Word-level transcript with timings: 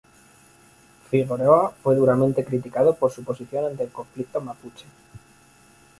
Figueroa 1.11 1.75
fue 1.83 1.95
duramente 1.95 2.43
criticado 2.43 2.95
por 2.95 3.11
su 3.11 3.23
posición 3.23 3.65
ante 3.65 3.83
el 3.83 3.91
conflicto 3.91 4.41
mapuche. 4.41 4.87